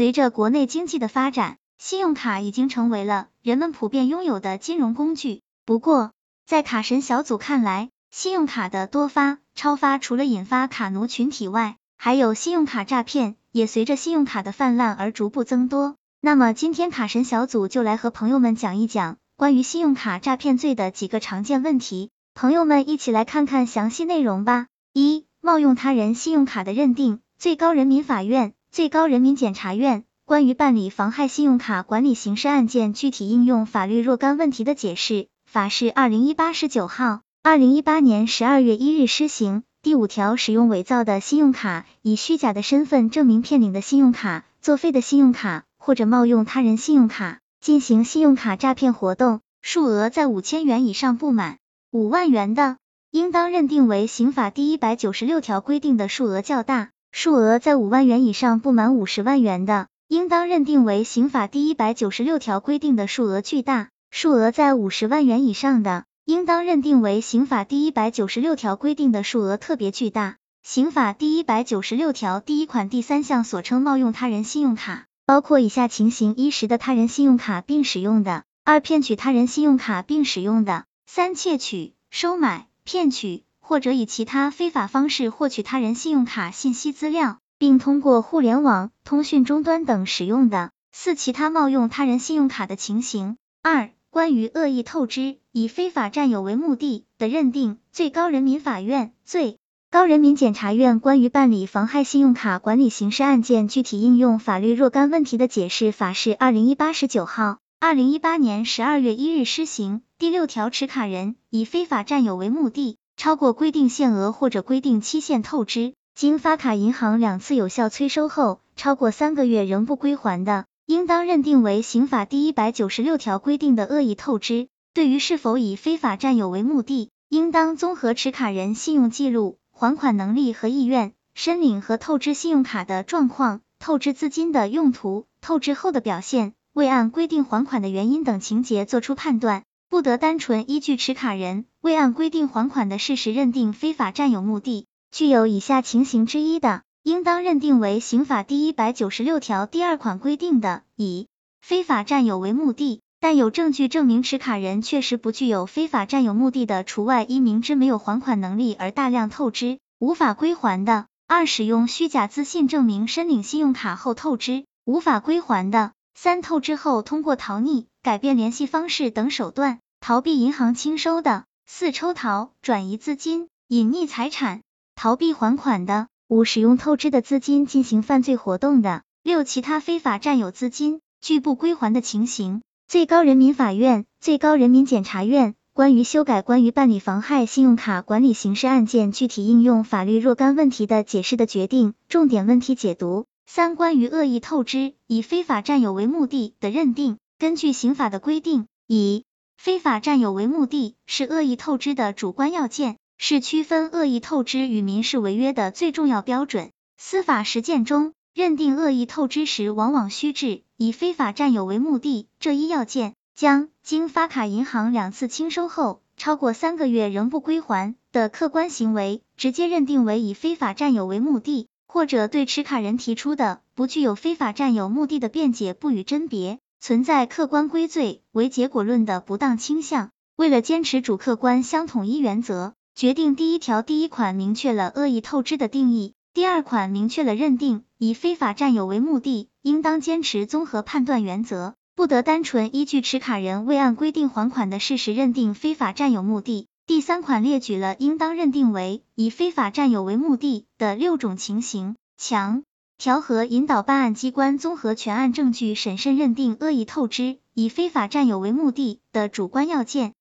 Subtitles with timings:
[0.00, 5.42] 随着国内经济的发展，信用卡已经成为了人们普遍拥有的金融工具。
[5.66, 6.12] 不过，
[6.46, 15.96] 在卡神小组看来，信用卡的多发、超发，除了引发卡奴群体外，还有信用卡诈骗，也随着信用卡的泛滥而逐步增多。
[16.22, 24.66] 那么今天卡神小组就来和朋友们讲一讲关于信用卡诈骗罪的几个常见问题，朋友们一起来看看详细内容吧。
[24.94, 27.20] 一、冒用他人信用卡的认定。
[27.38, 39.64] 最高人民法院、最高人民检察院关于办理妨害信用卡管理刑事案件具体应用法律若干问题的解释法是二零一八十九号，二零一八年十二月一日施行。
[39.82, 45.64] 第五条，使用伪造的信用卡、以虚假的身份证明骗领的信用卡、作废的信用卡。
[45.76, 51.56] 或者冒用他人信用卡进行信用卡诈骗活动，数额在五千元以上不满
[51.90, 52.76] 五万元的，
[53.10, 70.36] 应当认定为刑法第一百九十六条规定的数额较大；数额在五万元以上不满五十万元的，应当认定为刑法第一百九十六条规定的数额巨大；数额在五十万元以上的，应当认定为刑法第一百九十六条规定的数额特别巨大。
[70.62, 75.06] 刑法第一百九十六条第一款第三项所称冒用他人信用卡。
[75.26, 93.36] 包括以下情形：一、识得他人信用卡并使用的；二、骗取他人信用卡并使用的；三、窃取、收买、骗取或者以其他非法方式获取他人信用卡信息资料，并通过互联网、通讯终端等使用的；四、其他冒用他人信用卡的情形。
[93.62, 99.58] 二、关于恶意透支、以非法占有为目的的认定，最高人民法院最。
[99.88, 110.02] 高人民检察院关于办理妨害信用卡管理刑事案件具体应用法律若干问题的解释法是二零一八十九号，二零一八年十二月一日施行。
[110.18, 124.68] 第六条，持卡人以非法占有为目的，超过规定限额或者规定期限透支，经发卡银行两次有效催收后，超过三个月仍不归还的，应当认定为刑法第一百九十六条规定的恶意透支。
[124.94, 129.58] 对于是否以非法占有为目的，应当综合持卡人信用记录。
[129.70, 144.86] 还款能力和意愿、申领和透支信用卡的状况、透支资金的用途、透支后的表现、未按规定还款的原因等情节作出判断，不得单纯依据持卡人未按规定还款的事实认定非法占有目的。
[145.10, 151.26] 具有以下情形之一的，应当认定为刑法第一百九十六条第二款规定的以
[151.60, 153.00] 非法占有为目的。
[153.18, 174.62] 但有证据证明持卡人确实不具有非法占有目的的，除外一明知没有还款能力而大量透支，无法归还的；二使用虚假资信证明申领信用卡后透支，无法归还的；三透支后通过逃匿、改变联系方式等手段逃避银行清收的；四抽逃、转移资金、隐匿财产、
[174.94, 182.62] 逃避还款的；五使用透支的资金进行犯罪活动的；六其他非法占有资金拒不归还的情形。
[182.88, 193.26] 最高人民法院、最高人民检察院关于修改关于办理妨害信用卡管理刑事案件具体应用法律若干问题的解释的决定，重点问题解读。
[193.46, 199.24] 三、关于恶意透支、以非法占有为目的的认定，根据刑法的规定，以
[199.56, 206.70] 非法占有为目的是恶意透支的主观要件，是区分恶意透支与民事违约的最重要标准。
[206.98, 230.10] 司法实践中，认定恶意透支时，往往需至以非法占有为目的这一要件，将经发卡银行两次清收后，超过三个月仍不归还的客观行为，直接认定为以非法占有为目的，或者对持卡人提出的不具有非法占有目的的辩解不予甄别，存在客观归罪为结果论的不当倾向。
[230.36, 236.14] 为了坚持主客观相统一原则，决定第一条第一款明确了恶意透支的定义。
[236.32, 246.68] 第二款明确了认定以非法占有为目的，应当坚持综合判断原则，不得单纯依据持卡人未按规定还款的事实认定非法占有目的。
[246.86, 252.62] 第三款列举了应当认定为以非法占有为目的的六种情形，强
[253.00, 260.12] 调和引导办案机关综合全案证据，审慎认定恶意透支、以非法占有为目的的主观要件。